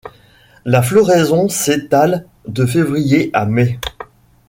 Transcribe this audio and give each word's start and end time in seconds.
La 0.65 0.81
floraison 0.81 1.47
s'étale 1.47 2.25
de 2.47 2.65
février 2.65 3.29
à 3.33 3.45
mai. 3.45 3.79